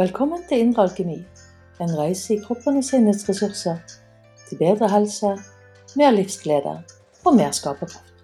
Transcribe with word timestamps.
Velkommen 0.00 0.40
til 0.48 0.62
Indre 0.64 0.86
alkemi, 0.86 1.18
en 1.84 1.90
reise 1.98 2.30
i 2.32 2.38
kroppen 2.40 2.78
og 2.80 2.84
sinnets 2.88 3.26
ressurser 3.28 3.80
til 4.48 4.56
bedre 4.56 4.88
helse, 4.88 5.32
mer 6.00 6.14
livsglede 6.14 6.70
og 7.26 7.34
mer 7.36 7.50
skaperkraft. 7.52 8.22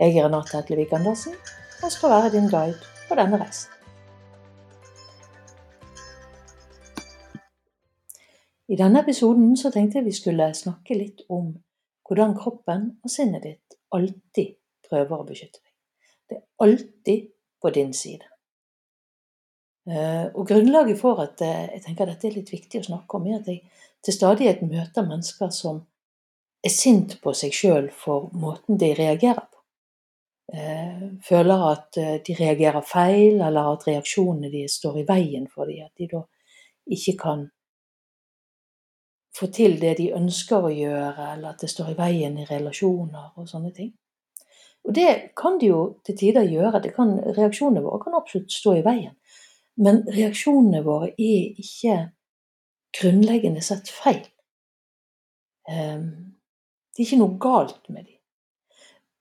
Jeg 0.00 0.16
er 0.16 0.24
Renate 0.24 0.56
Hetlevik 0.56 0.94
Andersen 0.98 1.36
og 1.84 1.92
skal 1.94 2.10
være 2.10 2.32
din 2.32 2.48
guide 2.50 2.80
på 3.08 3.18
denne 3.20 3.38
reisen. 3.38 3.70
I 8.68 8.78
denne 8.80 9.04
episoden 9.06 9.52
så 9.56 9.70
tenkte 9.70 10.00
jeg 10.00 10.08
vi 10.08 10.16
skulle 10.16 10.48
snakke 10.54 10.96
litt 10.98 11.22
om 11.28 11.52
hvordan 12.08 12.34
kroppen 12.40 12.88
og 13.04 13.14
sinnet 13.14 13.46
ditt 13.46 13.78
alltid 13.94 14.58
prøver 14.90 15.22
å 15.22 15.28
beskytte 15.30 15.62
deg. 15.62 15.70
Det 16.28 16.40
er 16.40 16.66
alltid 16.66 17.30
på 17.62 17.74
din 17.78 17.94
side. 17.94 18.26
Eh, 19.88 20.26
og 20.34 20.48
grunnlaget 20.48 20.98
for 21.00 21.20
at 21.22 21.40
eh, 21.40 21.68
jeg 21.72 21.84
tenker 21.86 22.04
at 22.04 22.16
dette 22.16 22.28
er 22.28 22.34
litt 22.36 22.50
viktig 22.52 22.82
å 22.82 22.88
snakke 22.90 23.16
om, 23.16 23.28
er 23.28 23.38
at 23.38 23.46
jeg 23.48 23.62
til 24.04 24.14
stadighet 24.14 24.60
møter 24.68 25.06
mennesker 25.06 25.52
som 25.54 25.80
er 26.64 26.74
sint 26.74 27.16
på 27.22 27.32
seg 27.36 27.54
sjøl 27.56 27.88
for 27.94 28.28
måten 28.36 28.76
de 28.80 28.90
reagerer 28.98 29.46
på. 29.46 29.62
Eh, 30.52 31.06
føler 31.24 31.64
at 31.70 32.00
de 32.24 32.36
reagerer 32.36 32.84
feil, 32.84 33.40
eller 33.40 33.72
at 33.72 33.86
reaksjonene 33.88 34.50
de 34.52 34.66
står 34.68 35.00
i 35.02 35.06
veien 35.08 35.48
for 35.48 35.70
dem. 35.70 35.86
At 35.86 35.96
de 35.96 36.10
da 36.12 36.22
ikke 36.88 37.14
kan 37.20 37.46
få 39.38 39.48
til 39.54 39.78
det 39.80 39.94
de 40.00 40.10
ønsker 40.16 40.66
å 40.66 40.72
gjøre, 40.72 41.30
eller 41.32 41.54
at 41.54 41.64
det 41.64 41.70
står 41.72 41.94
i 41.94 41.98
veien 41.98 42.36
i 42.40 42.46
relasjoner 42.48 43.32
og 43.38 43.48
sånne 43.48 43.72
ting. 43.76 43.92
Og 44.88 44.94
det 44.96 45.32
kan 45.36 45.58
de 45.60 45.70
jo 45.70 45.80
til 46.04 46.16
tider 46.16 46.48
gjøre. 46.48 46.80
Kan, 46.96 47.16
reaksjonene 47.36 47.84
våre 47.84 48.00
kan 48.02 48.16
absolutt 48.18 48.52
stå 48.52 48.78
i 48.78 48.84
veien. 48.84 49.14
Men 49.78 50.02
reaksjonene 50.10 50.82
våre 50.82 51.12
er 51.14 51.58
ikke 51.62 51.96
grunnleggende 52.98 53.62
sett 53.62 53.90
feil. 53.92 54.24
Ehm, 55.70 56.34
det 56.94 57.02
er 57.02 57.06
ikke 57.06 57.20
noe 57.20 57.38
galt 57.40 57.88
med 57.88 58.08
dem. 58.08 58.18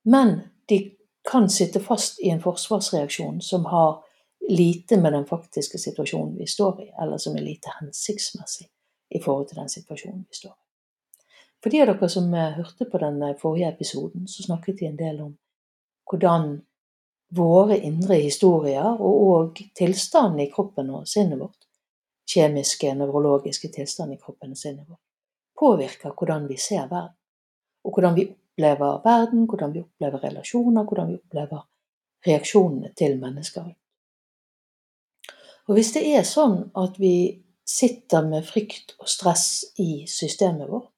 Men 0.08 0.38
de 0.72 0.80
kan 1.28 1.50
sitte 1.52 1.82
fast 1.84 2.22
i 2.24 2.32
en 2.32 2.42
forsvarsreaksjon 2.42 3.42
som 3.42 3.66
har 3.70 4.00
lite 4.50 4.98
med 4.98 5.14
den 5.14 5.26
faktiske 5.28 5.78
situasjonen 5.78 6.38
vi 6.38 6.48
står 6.48 6.82
i, 6.82 6.88
eller 7.02 7.20
som 7.20 7.36
er 7.36 7.44
lite 7.44 7.74
hensiktsmessig 7.82 8.70
i 9.10 9.20
forhold 9.20 9.50
til 9.50 9.60
den 9.60 9.70
situasjonen 9.70 10.24
vi 10.30 10.40
står 10.40 10.54
i. 10.56 10.64
For 11.64 11.74
de 11.74 11.82
av 11.84 11.90
dere 11.92 12.10
som 12.10 12.34
eh, 12.34 12.56
hørte 12.56 12.86
på 12.86 13.02
den 13.02 13.20
forrige 13.42 13.74
episoden, 13.74 14.28
så 14.28 14.46
snakket 14.46 14.80
de 14.80 14.88
en 14.88 15.00
del 15.00 15.22
om 15.22 15.36
hvordan 16.08 16.62
våre 17.36 17.78
indre 17.84 18.16
historier 18.22 18.88
og 18.88 19.24
òg 19.28 19.62
tilstanden 19.76 20.46
i 20.46 20.52
kroppen 20.52 20.90
og 20.96 21.08
sinnet 21.10 21.40
vårt, 21.40 21.68
kjemiske, 22.28 22.94
nevrologiske 22.96 23.72
tilstand 23.76 24.14
i 24.16 24.20
kroppen 24.22 24.54
og 24.56 24.60
sinnet 24.60 24.88
vårt, 24.88 25.04
påvirker 25.60 26.14
hvordan 26.16 26.48
vi 26.48 26.58
ser 26.58 26.88
verden. 26.88 27.16
Og 27.84 27.94
hvordan 27.96 28.16
vi 28.16 28.28
opplever 28.28 29.02
verden, 29.04 29.46
hvordan 29.48 29.74
vi 29.74 29.84
opplever 29.84 30.24
relasjoner, 30.24 30.84
hvordan 30.84 31.12
vi 31.12 31.20
opplever 31.22 31.62
reaksjonene 32.28 32.92
til 32.98 33.20
mennesker. 33.20 33.68
Og 35.68 35.76
hvis 35.76 35.92
det 35.96 36.04
er 36.16 36.24
sånn 36.28 36.60
at 36.80 37.00
vi 37.00 37.44
sitter 37.68 38.24
med 38.28 38.46
frykt 38.48 38.96
og 39.00 39.10
stress 39.12 39.74
i 39.84 40.06
systemet 40.08 40.70
vårt, 40.72 40.92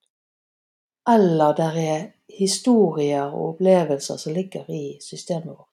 eller 1.09 1.55
der 1.57 1.77
er 1.81 2.03
historier 2.29 3.33
og 3.33 3.55
opplevelser 3.55 4.19
som 4.21 4.33
ligger 4.33 4.69
i 4.69 4.99
systemet 5.01 5.55
vårt, 5.55 5.69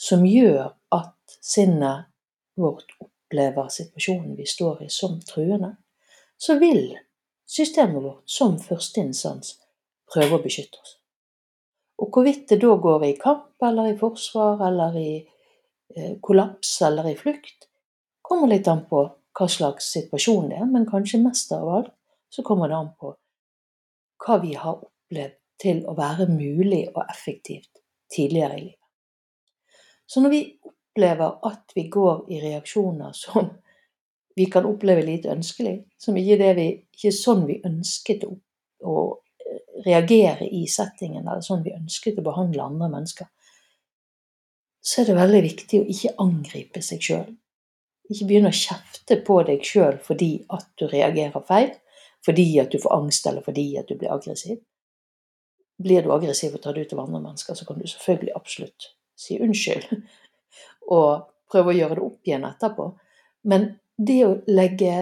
som 0.00 0.24
gjør 0.26 0.70
at 0.96 1.38
sinnet 1.44 2.08
vårt 2.56 2.94
opplever 3.00 3.68
situasjonen 3.72 4.36
vi 4.38 4.46
står 4.48 4.86
i, 4.86 4.88
som 4.88 5.18
truende, 5.20 5.74
så 6.40 6.56
vil 6.60 6.96
systemet 7.48 8.02
vårt 8.02 8.24
som 8.30 8.56
førsteinstans 8.58 9.58
prøve 10.10 10.38
å 10.38 10.42
beskytte 10.42 10.80
oss. 10.80 10.96
Og 12.00 12.08
hvorvidt 12.14 12.48
det 12.48 12.62
da 12.62 12.74
går 12.80 13.06
i 13.10 13.16
kamp 13.20 13.60
eller 13.66 13.92
i 13.92 13.98
forsvar 14.00 14.62
eller 14.70 14.96
i 14.96 15.10
eh, 15.20 16.16
kollaps 16.24 16.78
eller 16.86 17.10
i 17.10 17.16
flukt, 17.18 17.68
kommer 18.24 18.48
litt 18.48 18.68
an 18.72 18.86
på 18.88 19.04
hva 19.36 19.48
slags 19.48 19.92
situasjon 19.92 20.48
det 20.50 20.62
er, 20.62 20.68
men 20.70 20.88
kanskje 20.88 21.20
mest 21.22 21.52
av 21.52 21.68
alt 21.68 21.94
så 22.32 22.44
kommer 22.46 22.70
det 22.70 22.78
an 22.78 22.92
på 22.98 23.12
hva 24.20 24.36
vi 24.40 24.54
har 24.56 24.80
opplevd 24.80 25.36
til 25.60 25.84
å 25.88 25.94
være 25.98 26.28
mulig 26.30 26.86
og 26.94 27.02
effektivt 27.04 27.82
tidligere 28.12 28.56
i 28.56 28.62
livet. 28.64 28.79
Så 30.10 30.20
når 30.20 30.30
vi 30.30 30.42
opplever 30.66 31.36
at 31.46 31.72
vi 31.74 31.84
går 31.88 32.24
i 32.32 32.40
reaksjoner 32.42 33.12
som 33.14 33.52
vi 34.34 34.46
kan 34.50 34.66
oppleve 34.66 35.04
lite 35.06 35.30
ønskelig, 35.30 35.76
som 35.98 36.16
ikke 36.18 36.48
er, 36.50 36.60
sånn 37.14 37.44
vi 37.46 37.60
ønsket 37.66 38.24
å, 38.26 38.32
å 38.90 38.96
reagere 39.86 40.48
i 40.50 40.64
settingen, 40.66 41.28
eller 41.28 41.46
sånn 41.46 41.62
vi 41.62 41.76
ønsket 41.76 42.18
å 42.18 42.26
behandle 42.26 42.66
andre 42.66 42.90
mennesker, 42.90 43.30
så 44.82 45.02
er 45.02 45.10
det 45.10 45.18
veldig 45.20 45.44
viktig 45.46 45.80
å 45.82 45.88
ikke 45.94 46.14
angripe 46.26 46.82
seg 46.82 47.06
sjøl. 47.06 47.32
Ikke 48.10 48.26
begynne 48.26 48.50
å 48.50 48.60
kjefte 48.64 49.20
på 49.22 49.40
deg 49.46 49.62
sjøl 49.66 50.00
fordi 50.02 50.32
at 50.50 50.70
du 50.80 50.88
reagerer 50.90 51.44
feil, 51.46 51.74
fordi 52.26 52.48
at 52.58 52.72
du 52.72 52.80
får 52.82 52.96
angst 52.98 53.30
eller 53.30 53.46
fordi 53.46 53.68
at 53.78 53.86
du 53.86 53.94
blir 53.94 54.10
aggressiv. 54.10 54.58
Blir 55.80 56.02
du 56.02 56.10
aggressiv 56.12 56.56
og 56.56 56.64
tar 56.64 56.74
det 56.74 56.88
ut 56.88 56.96
av 56.96 57.04
andre 57.06 57.28
mennesker, 57.28 57.54
så 57.54 57.68
kan 57.68 57.78
du 57.78 57.86
selvfølgelig 57.86 58.34
absolutt 58.34 58.96
si 59.20 59.38
unnskyld 59.42 59.86
og 60.96 61.26
prøve 61.50 61.72
å 61.72 61.76
gjøre 61.78 61.98
det 61.98 62.04
opp 62.06 62.28
igjen 62.28 62.46
etterpå. 62.48 62.90
Men 63.50 63.66
det 64.00 64.20
å 64.26 64.36
legge 64.48 64.94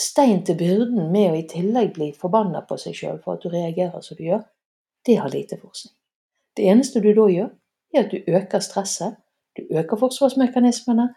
stein 0.00 0.44
til 0.46 0.56
byrden 0.58 1.10
med 1.12 1.30
å 1.30 1.38
i 1.38 1.46
tillegg 1.48 1.92
bli 1.96 2.10
forbanna 2.16 2.62
på 2.68 2.78
seg 2.80 2.96
sjøl 2.96 3.18
for 3.24 3.36
at 3.36 3.44
du 3.44 3.52
reagerer 3.52 4.04
som 4.04 4.18
du 4.18 4.24
gjør, 4.26 4.44
det 5.06 5.16
har 5.20 5.32
lite 5.32 5.58
forskning. 5.60 5.94
Det 6.56 6.66
eneste 6.68 7.02
du 7.04 7.12
da 7.14 7.26
gjør, 7.30 7.50
er 7.94 8.04
at 8.04 8.12
du 8.12 8.30
øker 8.30 8.62
stresset, 8.64 9.18
du 9.56 9.66
øker 9.76 9.98
forsvarsmekanismene 10.00 11.08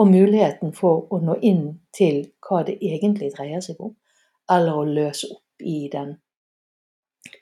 og 0.00 0.08
muligheten 0.08 0.72
for 0.76 1.06
å 1.12 1.20
nå 1.22 1.36
inn 1.44 1.64
til 1.96 2.22
hva 2.46 2.62
det 2.66 2.78
egentlig 2.80 3.32
dreier 3.34 3.62
seg 3.64 3.80
om, 3.82 3.94
eller 4.50 4.78
å 4.78 4.86
løse 4.88 5.28
opp 5.30 5.64
i 5.66 5.88
den 5.92 6.16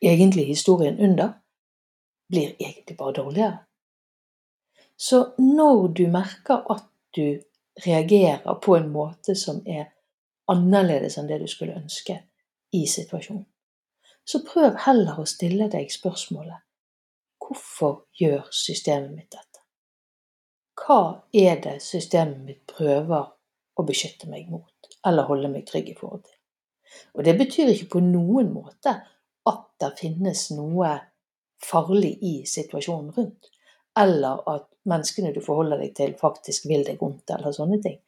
egentlige 0.03 0.53
historien 0.55 0.99
under, 1.01 1.37
blir 2.29 2.57
egentlig 2.59 2.97
bare 2.99 3.17
dårligere. 3.21 3.59
Så 5.01 5.35
når 5.39 5.89
du 5.89 6.07
merker 6.11 6.65
at 6.75 6.89
du 7.15 7.39
reagerer 7.87 8.55
på 8.63 8.77
en 8.77 8.89
måte 8.91 9.37
som 9.39 9.61
er 9.67 9.93
annerledes 10.51 11.19
enn 11.21 11.29
det 11.31 11.39
du 11.39 11.47
skulle 11.47 11.77
ønske 11.79 12.17
i 12.75 12.81
situasjonen, 12.91 13.45
så 14.27 14.41
prøv 14.45 14.81
heller 14.85 15.21
å 15.23 15.27
stille 15.29 15.69
deg 15.73 15.93
spørsmålet 15.93 16.65
Hvorfor 17.39 18.03
gjør 18.19 18.51
systemet 18.53 19.15
mitt 19.15 19.31
dette? 19.33 19.63
Hva 20.77 21.23
er 21.33 21.63
det 21.65 21.79
systemet 21.81 22.43
mitt 22.45 22.65
prøver 22.69 23.31
å 23.79 23.85
beskytte 23.87 24.29
meg 24.29 24.51
mot, 24.53 24.91
eller 25.07 25.31
holde 25.31 25.49
meg 25.53 25.65
trygg 25.71 25.89
i 25.93 25.95
forhold 25.97 26.27
til? 26.27 26.35
Og 27.15 27.25
det 27.25 27.37
betyr 27.39 27.71
ikke 27.73 27.93
på 27.95 28.03
noen 28.05 28.51
måte 28.53 28.97
at 29.49 29.65
det 29.81 29.93
finnes 30.03 30.43
noe 30.59 30.91
farlig 31.63 32.19
i 32.21 32.35
situasjonen 32.51 33.15
rundt 33.17 33.49
eller 33.99 34.43
at 34.51 34.69
menneskene 34.89 35.33
du 35.35 35.41
forholder 35.45 35.83
deg 35.83 35.95
til, 35.97 36.15
faktisk 36.21 36.69
vil 36.71 36.85
deg 36.87 37.01
vondt, 37.03 37.31
eller 37.35 37.55
sånne 37.55 37.81
ting. 37.85 37.99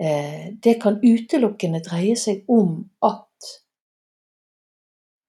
Eh, 0.00 0.52
det 0.64 0.78
kan 0.82 0.98
utelukkende 1.02 1.82
dreie 1.84 2.16
seg 2.18 2.48
om 2.50 2.80
at 3.04 3.50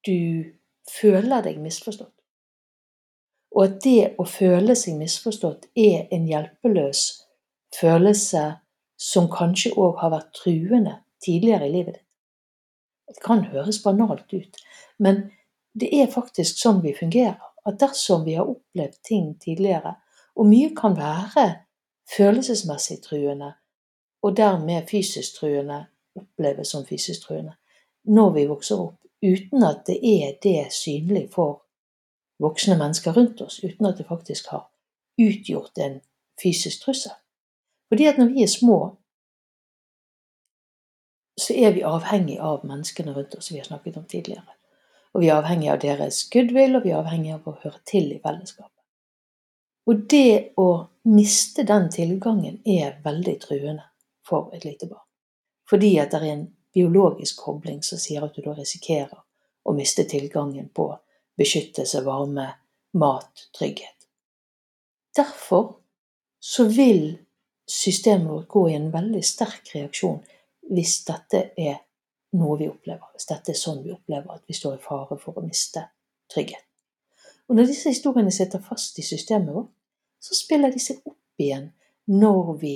du 0.07 0.53
føler 0.89 1.43
deg 1.45 1.59
misforstått. 1.63 2.13
Og 3.53 3.65
at 3.67 3.77
det 3.85 4.15
å 4.17 4.25
føle 4.25 4.75
seg 4.77 4.97
misforstått 4.97 5.69
er 5.77 6.07
en 6.15 6.25
hjelpeløs 6.27 7.03
følelse 7.77 8.43
som 8.99 9.29
kanskje 9.31 9.73
òg 9.77 9.99
har 10.01 10.13
vært 10.13 10.33
truende 10.39 10.97
tidligere 11.23 11.67
i 11.67 11.73
livet 11.75 11.99
ditt. 11.99 12.09
Det 13.13 13.21
kan 13.21 13.43
høres 13.51 13.81
banalt 13.83 14.31
ut, 14.33 14.57
men 14.97 15.27
det 15.77 15.89
er 15.93 16.09
faktisk 16.09 16.57
sånn 16.61 16.79
vi 16.81 16.95
fungerer 16.97 17.52
at 17.65 17.79
dersom 17.79 18.25
vi 18.25 18.33
har 18.37 18.49
opplevd 18.49 18.99
ting 19.07 19.33
tidligere, 19.41 19.95
og 20.35 20.47
mye 20.49 20.73
kan 20.75 20.97
være 20.97 21.45
følelsesmessig 22.17 23.01
truende, 23.03 23.53
og 24.23 24.37
dermed 24.37 24.87
fysisk 24.89 25.39
truende, 25.39 25.85
oppleves 26.15 26.67
som 26.67 26.85
fysisk 26.85 27.27
truende, 27.27 27.55
når 28.03 28.33
vi 28.33 28.45
vokser 28.47 28.79
opp, 28.79 28.99
uten 29.23 29.63
at 29.63 29.85
det 29.87 29.99
er 30.03 30.35
det 30.43 30.73
synlig 30.73 31.29
for 31.31 31.63
voksne 32.43 32.77
mennesker 32.77 33.15
rundt 33.15 33.41
oss, 33.41 33.61
uten 33.63 33.85
at 33.85 33.97
det 33.97 34.07
faktisk 34.07 34.47
har 34.51 34.67
utgjort 35.21 35.77
en 35.77 36.01
fysisk 36.43 36.83
trussel. 36.83 37.15
Fordi 37.91 38.05
at 38.09 38.17
når 38.17 38.33
vi 38.33 38.43
er 38.43 38.51
små, 38.51 38.79
så 41.39 41.53
er 41.53 41.73
vi 41.73 41.85
avhengig 41.87 42.39
av 42.39 42.65
menneskene 42.65 43.13
rundt 43.13 43.35
oss, 43.35 43.47
som 43.47 43.55
vi 43.55 43.61
har 43.61 43.69
snakket 43.69 43.97
om 43.97 44.05
tidligere. 44.05 44.57
Og 45.13 45.21
vi 45.21 45.29
er 45.29 45.37
avhengig 45.37 45.69
av 45.69 45.81
deres 45.83 46.23
goodwill, 46.33 46.77
og 46.77 46.85
vi 46.85 46.93
er 46.93 47.01
avhengig 47.01 47.35
av 47.35 47.47
å 47.49 47.57
høre 47.61 47.79
til 47.89 48.09
i 48.15 48.19
fellesskapet. 48.23 48.71
Og 49.89 50.05
det 50.09 50.53
å 50.57 50.67
miste 51.11 51.65
den 51.67 51.89
tilgangen 51.91 52.61
er 52.65 52.97
veldig 53.03 53.35
truende 53.43 53.85
for 54.25 54.53
et 54.55 54.65
lite 54.65 54.87
barn. 54.87 55.05
Fordi 55.69 55.97
at 55.99 56.13
det 56.13 56.21
er 56.21 56.31
en 56.31 56.45
biologisk 56.73 57.43
kobling 57.43 57.83
som 57.85 57.99
sier 58.01 58.23
at 58.25 58.35
du 58.35 58.41
da 58.45 58.55
risikerer 58.57 59.19
å 59.63 59.75
miste 59.75 60.05
tilgangen 60.09 60.69
på 60.73 60.89
beskyttelse, 61.39 62.01
varme, 62.05 62.47
mat, 62.99 63.47
trygghet. 63.57 64.07
Derfor 65.15 65.75
så 66.39 66.65
vil 66.71 67.17
systemet 67.69 68.31
vårt 68.31 68.47
gå 68.47 68.69
i 68.69 68.77
en 68.77 68.89
veldig 68.91 69.23
sterk 69.25 69.71
reaksjon 69.75 70.19
hvis 70.73 71.03
dette 71.07 71.49
er 71.59 71.83
noe 72.37 72.57
vi 72.59 72.69
opplever. 72.69 73.11
Hvis 73.13 73.29
dette 73.29 73.53
er 73.53 73.59
sånn 73.59 73.83
vi 73.85 73.93
opplever 73.93 74.35
at 74.35 74.45
vi 74.47 74.55
står 74.57 74.77
i 74.77 74.83
fare 74.83 75.17
for 75.21 75.37
å 75.37 75.45
miste 75.45 75.85
trygghet. 76.31 76.65
Og 77.49 77.57
når 77.57 77.69
disse 77.69 77.91
historiene 77.91 78.31
sitter 78.31 78.63
fast 78.63 78.97
i 78.99 79.05
systemet 79.05 79.53
vårt, 79.53 79.71
så 80.23 80.35
spiller 80.37 80.71
de 80.71 80.79
seg 80.79 81.03
opp 81.05 81.41
igjen 81.41 81.69
når 82.07 82.53
vi 82.61 82.75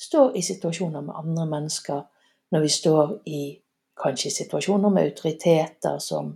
står 0.00 0.36
i 0.36 0.42
situasjoner 0.44 1.04
med 1.04 1.16
andre 1.16 1.46
mennesker, 1.50 2.02
når 2.52 2.64
vi 2.64 2.72
står 2.72 3.14
i 3.28 3.40
kanskje 3.96 4.32
situasjoner 4.32 4.92
med 4.92 5.10
autoriteter 5.10 5.98
som 6.02 6.34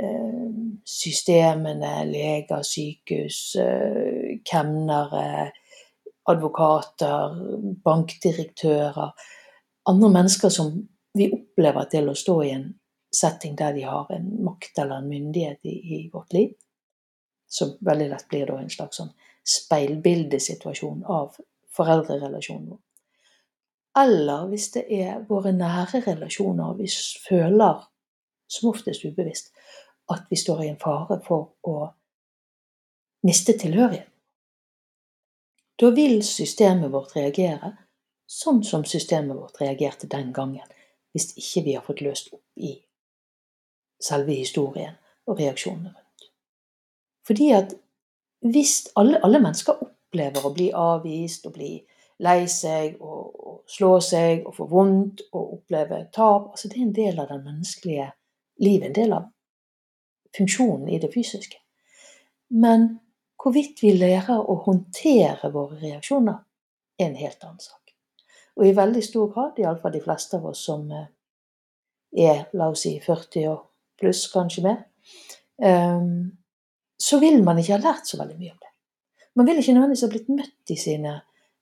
eh, 0.00 0.48
systemene, 0.84 1.92
leger, 2.08 2.64
sykehus, 2.64 3.40
eh, 3.60 4.38
kemnere, 4.44 5.50
advokater, 6.28 7.36
bankdirektører 7.84 9.12
Andre 9.88 10.10
mennesker 10.12 10.52
som 10.52 10.66
vi 11.18 11.30
opplever 11.34 11.88
til 11.92 12.10
å 12.10 12.16
stå 12.16 12.36
i 12.44 12.50
en 12.54 12.68
setting 13.14 13.56
der 13.56 13.74
de 13.76 13.84
har 13.88 14.10
en 14.12 14.28
makt 14.44 14.78
eller 14.78 15.00
en 15.00 15.08
myndighet 15.08 15.64
i, 15.66 15.76
i 15.96 16.00
vårt 16.12 16.32
liv. 16.32 16.52
Som 17.48 17.76
veldig 17.80 18.08
lett 18.10 18.28
blir 18.28 18.50
en 18.52 18.70
slags 18.70 19.00
sånn 19.00 19.14
speilbildesituasjon 19.48 21.06
av 21.08 21.38
foreldrerelasjonen 21.76 22.68
vår. 22.74 22.82
Eller 23.98 24.44
hvis 24.50 24.68
det 24.74 24.84
er 24.94 25.22
våre 25.28 25.54
nære 25.56 26.02
relasjoner 26.04 26.76
vi 26.78 26.88
føler, 27.24 27.80
som 28.48 28.70
oftest 28.70 29.04
ubevisst, 29.04 29.50
at 30.12 30.28
vi 30.30 30.36
står 30.36 30.62
i 30.64 30.68
en 30.72 30.80
fare 30.80 31.18
for 31.24 31.50
å 31.68 31.88
miste 33.26 33.56
tilhørighet. 33.58 34.08
Da 35.78 35.90
vil 35.94 36.22
systemet 36.26 36.90
vårt 36.90 37.14
reagere 37.16 37.74
sånn 38.28 38.64
som 38.66 38.84
systemet 38.84 39.36
vårt 39.36 39.60
reagerte 39.60 40.08
den 40.10 40.32
gangen, 40.36 40.66
hvis 41.12 41.32
ikke 41.36 41.64
vi 41.64 41.74
har 41.76 41.84
fått 41.86 42.02
løst 42.04 42.32
opp 42.34 42.44
i 42.56 42.74
selve 44.02 44.36
historien 44.38 44.96
og 45.26 45.38
reaksjonene 45.40 45.92
rundt. 45.92 46.28
Fordi 47.26 47.50
at 47.52 47.74
hvis 48.46 48.88
alle, 48.96 49.18
alle 49.24 49.40
mennesker 49.42 49.80
opplever 49.82 50.44
å 50.46 50.52
bli 50.54 50.68
avvist 50.72 51.48
og 51.48 51.56
bli 51.58 51.72
lei 52.24 52.46
seg 52.50 53.00
og, 53.02 53.24
og 53.34 53.56
slå 53.70 53.98
seg 54.02 54.46
og 54.46 54.54
få 54.56 54.68
vondt 54.70 55.24
og 55.32 55.58
oppleve 55.58 56.04
tap 56.14 56.52
altså 56.52 56.70
Det 56.70 56.78
er 56.78 56.86
en 56.86 56.94
del 56.94 57.20
av 57.20 57.28
det 57.30 57.40
menneskelige 57.42 58.08
livet, 58.64 58.88
en 58.88 58.96
del 58.96 59.12
av 59.14 59.28
funksjonen 60.36 60.88
i 60.88 60.98
det 61.02 61.10
fysiske. 61.14 61.58
Men 62.48 62.88
hvorvidt 63.38 63.82
vi 63.82 63.94
lærer 63.94 64.40
å 64.40 64.56
håndtere 64.64 65.50
våre 65.54 65.78
reaksjoner, 65.82 66.40
er 66.98 67.06
en 67.06 67.18
helt 67.18 67.44
annen 67.44 67.62
sak. 67.62 67.87
Og 68.58 68.66
i 68.66 68.74
veldig 68.74 69.02
stor 69.06 69.30
grad, 69.32 69.58
iallfall 69.62 69.94
de 69.94 70.02
fleste 70.02 70.38
av 70.38 70.48
oss 70.50 70.64
som 70.66 70.88
eh, 70.90 71.06
er 72.28 72.46
la 72.58 72.70
oss 72.72 72.82
si 72.86 72.96
40 73.04 73.46
år 73.52 73.60
pluss, 73.98 74.24
kanskje 74.32 74.64
mer, 74.64 74.82
ehm, 75.62 76.30
så 76.98 77.18
vil 77.22 77.42
man 77.46 77.58
ikke 77.58 77.76
ha 77.76 77.82
lært 77.82 78.06
så 78.06 78.18
veldig 78.18 78.38
mye 78.38 78.52
om 78.52 78.60
det. 78.62 78.72
Man 79.38 79.46
vil 79.46 79.60
ikke 79.60 79.74
nødvendigvis 79.74 80.04
ha 80.06 80.10
blitt 80.12 80.30
møtt 80.34 80.72
i 80.74 80.76
sine 80.78 81.14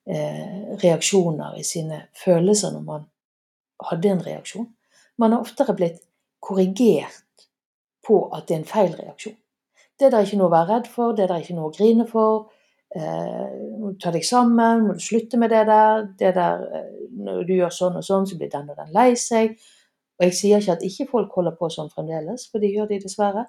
eh, 0.09 0.77
reaksjoner, 0.83 1.57
i 1.61 1.65
sine 1.65 2.03
følelser 2.17 2.73
når 2.73 2.85
man 2.85 3.07
hadde 3.91 4.13
en 4.13 4.25
reaksjon. 4.25 4.69
Man 5.21 5.33
har 5.33 5.45
oftere 5.45 5.77
blitt 5.77 6.01
korrigert 6.41 7.49
på 8.07 8.23
at 8.33 8.49
det 8.49 8.57
er 8.57 8.63
en 8.63 8.71
feil 8.71 8.95
reaksjon. 8.97 9.37
Det 9.97 10.09
er 10.09 10.13
det 10.13 10.27
ikke 10.27 10.39
noe 10.41 10.51
å 10.51 10.55
være 10.55 10.73
redd 10.75 10.89
for, 10.93 11.17
det 11.17 11.25
er 11.25 11.33
det 11.33 11.43
ikke 11.45 11.57
noe 11.57 11.71
å 11.71 11.77
grine 11.77 12.07
for. 12.09 12.49
Eh, 12.97 13.57
må 13.77 13.93
du 13.93 13.99
ta 14.01 14.13
deg 14.15 14.25
sammen, 14.25 14.87
må 14.87 14.95
du 14.97 15.03
slutte 15.05 15.37
med 15.41 15.53
det 15.53 15.65
der. 15.69 16.07
Det 16.19 16.33
der 16.37 16.63
eh, 16.79 16.93
når 17.27 17.43
du 17.49 17.55
gjør 17.59 17.75
sånn 17.75 17.99
og 18.01 18.07
sånn, 18.07 18.29
så 18.29 18.39
blir 18.41 18.53
den 18.53 18.71
og 18.73 18.79
den 18.79 18.95
lei 18.95 19.11
seg. 19.21 19.59
Og 20.17 20.25
jeg 20.25 20.37
sier 20.39 20.63
ikke 20.63 20.77
at 20.79 20.87
ikke 20.87 21.09
folk 21.11 21.35
holder 21.37 21.57
på 21.59 21.69
sånn 21.73 21.93
fremdeles, 21.93 22.47
for 22.49 22.63
de 22.63 22.73
gjør 22.73 22.89
de 22.93 23.03
dessverre. 23.03 23.49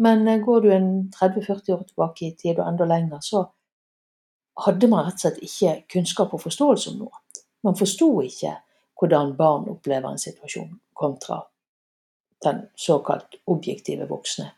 Men 0.00 0.24
eh, 0.28 0.40
går 0.44 0.64
du 0.64 0.70
en 0.72 0.88
30-40 1.12 1.76
år 1.76 1.84
tilbake 1.90 2.28
i 2.28 2.34
tid 2.38 2.60
og 2.60 2.70
enda 2.70 2.88
lenger, 2.88 3.20
så 3.24 3.44
hadde 4.64 4.88
man 4.88 5.04
rett 5.04 5.18
og 5.18 5.26
slett 5.26 5.42
ikke 5.44 5.74
kunnskap 5.92 6.32
og 6.32 6.46
forståelse 6.46 6.94
om 6.94 7.02
noe. 7.04 7.24
Man 7.66 7.76
forsto 7.76 8.08
ikke 8.24 8.54
hvordan 8.96 9.34
barn 9.36 9.68
opplever 9.68 10.08
en 10.08 10.20
situasjon, 10.20 10.70
kontra 10.96 11.42
den 12.44 12.62
såkalt 12.80 13.36
objektive 13.52 14.06
voksne 14.08 14.48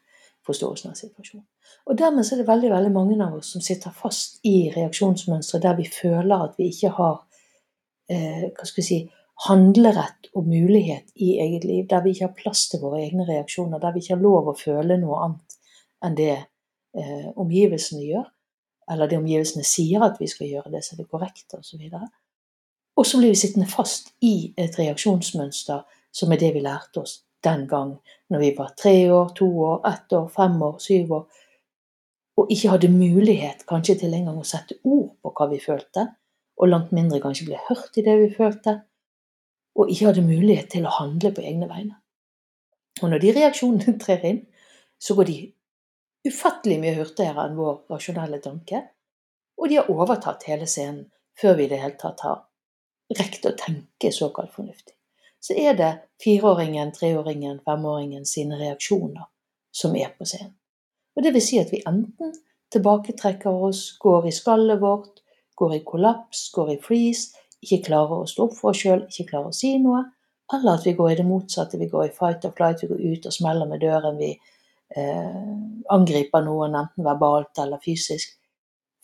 forståelsen 0.48 0.92
av 0.92 0.98
situasjonen. 0.98 1.46
Og 1.88 1.98
Dermed 1.98 2.26
er 2.26 2.40
det 2.40 2.48
veldig 2.48 2.70
veldig 2.72 2.92
mange 2.92 3.18
av 3.24 3.36
oss 3.38 3.52
som 3.54 3.64
sitter 3.64 3.94
fast 3.94 4.40
i 4.48 4.70
reaksjonsmønstre 4.74 5.60
der 5.64 5.76
vi 5.78 5.86
føler 5.92 6.48
at 6.48 6.58
vi 6.58 6.68
ikke 6.72 6.92
har 6.96 7.16
eh, 8.12 8.48
hva 8.52 8.66
skal 8.68 8.82
vi 8.82 8.86
si, 8.86 9.00
handlerett 9.46 10.30
og 10.34 10.48
mulighet 10.50 11.12
i 11.22 11.36
eget 11.44 11.64
liv, 11.64 11.84
der 11.90 12.02
vi 12.02 12.14
ikke 12.14 12.26
har 12.26 12.38
plass 12.38 12.66
til 12.72 12.82
våre 12.82 13.04
egne 13.04 13.26
reaksjoner, 13.28 13.78
der 13.78 13.94
vi 13.94 14.02
ikke 14.02 14.16
har 14.16 14.24
lov 14.24 14.50
å 14.50 14.56
føle 14.58 14.98
noe 14.98 15.20
annet 15.26 15.58
enn 16.04 16.18
det 16.18 16.34
eh, 16.34 17.28
omgivelsene 17.36 18.02
gjør, 18.02 18.26
eller 18.90 19.10
det 19.10 19.20
omgivelsene 19.20 19.66
sier 19.66 20.02
at 20.06 20.18
vi 20.20 20.26
skal 20.30 20.50
gjøre, 20.50 20.72
det 20.72 20.82
er 20.82 20.98
det 20.98 21.06
korrekte, 21.10 21.60
osv. 21.60 21.86
Og 22.98 23.06
så 23.06 23.20
blir 23.20 23.34
vi 23.34 23.38
sittende 23.38 23.70
fast 23.70 24.12
i 24.26 24.50
et 24.58 24.74
reaksjonsmønster 24.78 25.86
som 26.18 26.34
er 26.34 26.40
det 26.40 26.52
vi 26.56 26.64
lærte 26.64 27.04
oss 27.04 27.20
den 27.44 27.66
gang 27.70 27.96
når 28.30 28.42
vi 28.42 28.54
var 28.56 28.72
tre 28.76 28.94
år, 29.12 29.28
to 29.36 29.48
år, 29.64 29.82
ett 29.88 30.12
år, 30.12 30.28
fem 30.28 30.56
år, 30.62 30.78
syv 30.82 31.12
år, 31.12 31.44
og 32.38 32.52
ikke 32.54 32.72
hadde 32.74 32.90
mulighet 32.92 33.64
kanskje 33.68 33.98
til 34.02 34.14
engang 34.14 34.38
å 34.38 34.46
sette 34.46 34.78
ord 34.84 35.14
på 35.22 35.32
hva 35.34 35.48
vi 35.50 35.60
følte, 35.62 36.06
og 36.58 36.70
langt 36.70 36.92
mindre 36.94 37.20
kanskje 37.22 37.48
ble 37.48 37.60
hørt 37.68 37.98
i 37.98 38.04
det 38.06 38.16
vi 38.20 38.28
følte, 38.34 38.80
og 39.78 39.90
ikke 39.90 40.10
hadde 40.10 40.26
mulighet 40.26 40.70
til 40.74 40.86
å 40.86 40.94
handle 40.98 41.32
på 41.34 41.44
egne 41.46 41.68
vegne. 41.70 41.98
Og 43.02 43.12
når 43.12 43.22
de 43.22 43.34
reaksjonene 43.36 43.96
trer 44.02 44.26
inn, 44.26 44.42
så 44.98 45.14
går 45.14 45.30
de 45.30 45.38
ufattelig 46.28 46.80
mye 46.82 46.96
hurtigere 46.98 47.46
enn 47.46 47.58
vår 47.58 47.84
rasjonelle 47.92 48.42
tanke, 48.42 48.82
og 49.58 49.70
de 49.70 49.78
har 49.80 49.90
overtatt 49.90 50.46
hele 50.50 50.66
scenen 50.70 51.06
før 51.38 51.58
vi 51.58 51.66
i 51.66 51.70
det 51.70 51.80
hele 51.82 51.98
tatt 51.98 52.22
har 52.26 52.44
rekt 53.18 53.46
å 53.46 53.54
tenke 53.58 54.10
såkalt 54.14 54.52
fornuftig. 54.54 54.97
Så 55.40 55.54
er 55.54 55.76
det 55.78 55.92
fireåringen, 56.22 56.92
treåringen, 56.92 57.60
femåringen 57.64 58.26
sine 58.26 58.58
reaksjoner 58.58 59.28
som 59.72 59.94
er 59.96 60.10
på 60.18 60.26
scenen. 60.26 60.54
Og 61.16 61.24
det 61.24 61.32
vil 61.34 61.42
si 61.42 61.58
at 61.58 61.72
vi 61.74 61.82
enten 61.86 62.34
tilbaketrekker 62.72 63.64
oss, 63.68 63.96
går 63.98 64.28
i 64.28 64.34
skallet 64.34 64.80
vårt, 64.82 65.22
går 65.58 65.74
i 65.74 65.82
kollaps, 65.86 66.48
går 66.54 66.74
i 66.74 66.78
freeze, 66.82 67.34
ikke 67.64 67.88
klarer 67.88 68.22
å 68.22 68.28
stå 68.30 68.46
opp 68.46 68.54
for 68.58 68.70
oss 68.70 68.84
sjøl, 68.84 69.02
ikke 69.08 69.32
klarer 69.32 69.50
å 69.50 69.56
si 69.56 69.72
noe, 69.82 70.04
eller 70.54 70.78
at 70.78 70.86
vi 70.86 70.94
går 70.96 71.12
i 71.12 71.16
det 71.18 71.26
motsatte, 71.26 71.80
vi 71.80 71.90
går 71.90 72.06
i 72.06 72.12
fight 72.14 72.46
or 72.46 72.54
flight, 72.56 72.82
vi 72.82 72.90
går 72.92 73.00
ut 73.02 73.26
og 73.28 73.34
smeller 73.34 73.68
med 73.68 73.82
døren, 73.82 74.20
vi 74.20 74.30
eh, 74.96 75.56
angriper 75.94 76.44
noen 76.46 76.76
enten 76.78 77.06
verbalt 77.06 77.58
eller 77.64 77.82
fysisk, 77.82 78.36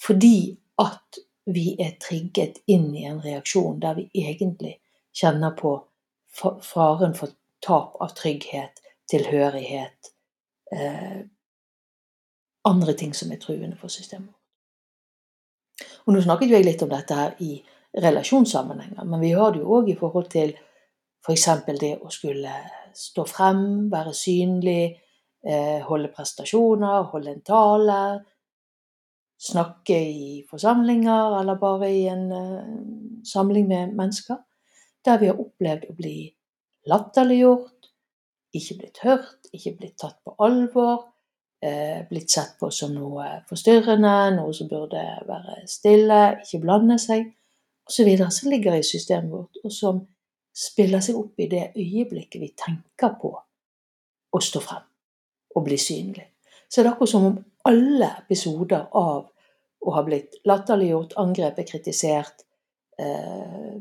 fordi 0.01 0.55
at 0.81 1.19
vi 1.55 1.75
er 1.81 1.97
trigget 2.01 2.63
inn 2.73 2.89
i 2.97 3.05
en 3.09 3.21
reaksjon 3.25 3.81
der 3.83 3.99
vi 3.99 4.07
egentlig 4.23 4.79
kjenner 5.15 5.53
på 5.59 5.77
faren 6.35 7.15
for 7.15 7.35
tap 7.65 7.97
av 8.03 8.15
trygghet, 8.19 8.81
tilhørighet, 9.11 10.11
eh, 10.73 11.21
andre 12.65 12.93
ting 12.93 13.15
som 13.15 13.33
er 13.33 13.41
truende 13.43 13.77
for 13.77 13.89
systemet. 13.89 14.35
Og 16.07 16.15
Nå 16.15 16.21
snakket 16.21 16.51
jo 16.51 16.57
jeg 16.57 16.65
litt 16.65 16.83
om 16.83 16.93
dette 16.93 17.15
her 17.15 17.35
i 17.41 17.57
relasjonssammenhenger, 18.03 19.05
men 19.05 19.21
vi 19.21 19.33
har 19.33 19.53
det 19.53 19.61
jo 19.63 19.79
òg 19.79 19.91
i 19.91 19.97
forhold 19.99 20.31
til 20.31 20.53
f.eks. 21.25 21.45
For 21.45 21.81
det 21.81 21.95
å 22.03 22.11
skulle 22.13 22.53
stå 22.95 23.25
frem, 23.29 23.91
være 23.91 24.13
synlig, 24.15 25.05
Eh, 25.45 25.83
holde 25.85 26.09
prestasjoner, 26.09 27.03
holde 27.13 27.35
en 27.35 27.43
tale, 27.45 28.25
snakke 29.37 29.99
i 30.09 30.29
forsamlinger 30.49 31.35
eller 31.41 31.59
bare 31.61 31.91
i 31.93 32.07
en 32.09 32.31
uh, 32.33 32.63
samling 33.29 33.67
med 33.69 33.93
mennesker, 33.93 34.39
der 35.05 35.21
vi 35.21 35.31
har 35.31 35.41
opplevd 35.41 35.89
å 35.91 35.97
bli 35.97 36.19
latterliggjort, 36.91 37.91
ikke 38.55 38.79
blitt 38.79 39.03
hørt, 39.03 39.51
ikke 39.53 39.75
blitt 39.79 39.97
tatt 40.01 40.21
på 40.25 40.35
alvor, 40.45 41.07
uh, 41.65 42.01
blitt 42.11 42.31
sett 42.31 42.57
på 42.61 42.71
som 42.75 42.95
noe 42.95 43.27
forstyrrende, 43.49 44.15
noe 44.37 44.55
som 44.57 44.71
burde 44.71 45.03
være 45.29 45.63
stille, 45.71 46.21
ikke 46.45 46.63
blande 46.63 46.99
seg, 47.03 47.33
osv., 47.89 48.11
som 48.31 48.53
ligger 48.53 48.79
i 48.79 48.87
systemet 48.87 49.33
vårt, 49.33 49.61
og 49.65 49.73
som 49.73 50.05
spiller 50.55 51.03
seg 51.03 51.19
opp 51.19 51.41
i 51.43 51.51
det 51.51 51.65
øyeblikket 51.75 52.41
vi 52.41 52.53
tenker 52.57 53.17
på 53.21 53.33
å 54.35 54.43
stå 54.43 54.63
frem 54.63 54.87
og 55.55 55.67
bli 55.67 55.79
synlig. 55.79 56.29
Så 56.69 56.83
det 56.83 56.89
er 56.89 56.95
akkurat 56.95 57.11
som 57.11 57.27
om 57.29 57.37
alle 57.69 58.11
episoder 58.25 58.87
av 58.99 59.29
å 59.85 59.95
ha 59.95 60.03
blitt 60.07 60.41
latterliggjort, 60.49 61.17
angrepet, 61.21 61.69
kritisert, 61.69 62.45
eh, 62.99 63.77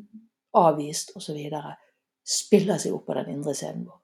avvist 0.53 1.15
osv., 1.17 1.39
spiller 2.23 2.79
seg 2.79 2.95
opp 2.95 3.07
på 3.07 3.17
den 3.17 3.33
indre 3.33 3.55
scenen 3.57 3.85
vår. 3.87 3.99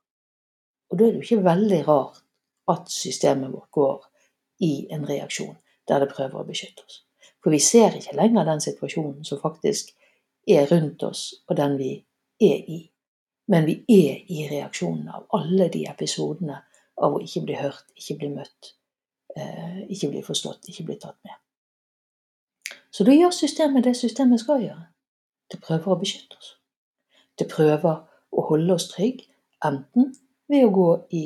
Og 0.90 0.98
da 0.98 1.06
er 1.06 1.14
det 1.14 1.22
jo 1.22 1.28
ikke 1.28 1.46
veldig 1.46 1.82
rart 1.88 2.24
at 2.70 2.92
systemet 2.92 3.54
vårt 3.54 3.72
går 3.72 4.06
i 4.66 4.74
en 4.94 5.06
reaksjon 5.08 5.56
der 5.90 6.04
det 6.04 6.12
prøver 6.12 6.42
å 6.42 6.48
beskytte 6.48 6.84
oss. 6.86 7.04
For 7.44 7.54
vi 7.54 7.62
ser 7.64 7.96
ikke 7.98 8.18
lenger 8.18 8.46
den 8.46 8.62
situasjonen 8.62 9.26
som 9.26 9.42
faktisk 9.42 9.94
er 10.50 10.68
rundt 10.70 11.04
oss, 11.04 11.24
og 11.48 11.58
den 11.58 11.78
vi 11.80 11.94
er 12.42 12.66
i. 12.70 12.80
Men 13.50 13.66
vi 13.66 13.80
er 13.90 14.26
i 14.30 14.46
reaksjonen 14.50 15.08
av 15.10 15.26
alle 15.34 15.70
de 15.74 15.86
episodene 15.90 16.60
av 17.00 17.16
å 17.16 17.22
ikke 17.24 17.46
bli 17.48 17.58
hørt, 17.58 17.86
ikke 17.98 18.18
bli 18.20 18.30
møtt, 18.34 18.74
eh, 19.36 19.86
ikke 19.90 20.12
bli 20.12 20.24
forstått, 20.26 20.70
ikke 20.70 20.86
bli 20.90 20.98
tatt 21.00 21.18
med. 21.24 21.38
Så 22.92 23.06
da 23.06 23.14
gjør 23.16 23.34
systemet 23.34 23.86
det 23.86 23.96
systemet 23.98 24.42
skal 24.44 24.62
gjøre. 24.66 24.88
Det 25.50 25.60
prøver 25.62 25.94
å 25.94 26.00
beskytte 26.00 26.38
oss. 26.38 26.56
Det 27.40 27.48
prøver 27.50 28.04
å 28.30 28.46
holde 28.50 28.76
oss 28.76 28.90
trygge, 28.92 29.26
enten 29.66 30.12
ved 30.50 30.66
å 30.66 30.74
gå 30.74 30.90
i 31.16 31.24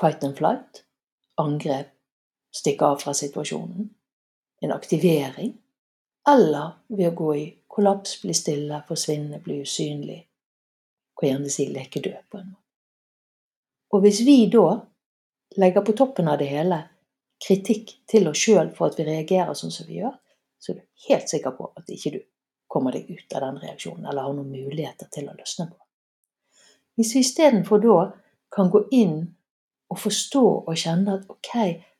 fight 0.00 0.24
and 0.24 0.36
flight, 0.38 0.82
angrep, 1.40 1.92
stikke 2.54 2.92
av 2.92 3.00
fra 3.02 3.14
situasjonen, 3.16 3.88
en 4.64 4.74
aktivering, 4.74 5.54
eller 6.28 6.76
ved 6.88 7.12
å 7.12 7.16
gå 7.16 7.30
i 7.36 7.46
kollaps, 7.70 8.18
bli 8.22 8.34
stille, 8.34 8.82
forsvinne, 8.88 9.40
bli 9.44 9.60
usynlig, 9.62 10.20
kan 11.16 11.30
gjerne 11.30 11.52
si 11.52 11.68
leke 11.72 12.02
død 12.04 12.22
på 12.30 12.40
en 12.40 12.52
måte. 12.52 12.62
Og 13.94 14.02
hvis 14.02 14.20
vi 14.26 14.38
da 14.52 14.80
legger 15.60 15.84
på 15.86 15.94
toppen 15.96 16.28
av 16.28 16.40
det 16.40 16.48
hele 16.50 16.80
kritikk 17.46 17.92
til 18.10 18.26
oss 18.30 18.40
sjøl 18.42 18.72
for 18.76 18.90
at 18.90 18.98
vi 18.98 19.06
reagerer 19.06 19.54
sånn 19.56 19.72
som 19.72 19.86
vi 19.88 20.00
gjør, 20.00 20.16
så 20.58 20.72
er 20.72 20.80
du 20.80 21.06
helt 21.06 21.30
sikker 21.30 21.54
på 21.56 21.68
at 21.76 21.92
ikke 21.92 22.16
du 22.16 22.18
kommer 22.76 22.92
deg 22.92 23.08
ut 23.08 23.32
av 23.32 23.46
den 23.48 23.58
reaksjonen 23.64 24.04
eller 24.04 24.28
har 24.28 24.36
noen 24.36 24.52
muligheter 24.52 25.08
til 25.12 25.30
å 25.32 25.36
løsne 25.38 25.70
på. 25.72 25.80
Hvis 26.96 27.14
vi 27.16 27.24
istedenfor 27.24 27.80
da 27.80 27.96
kan 28.52 28.68
gå 28.72 28.84
inn 28.96 29.18
og 29.92 30.00
forstå 30.00 30.44
og 30.66 30.76
kjenne 30.76 31.16
at 31.16 31.30
ok, 31.32 31.52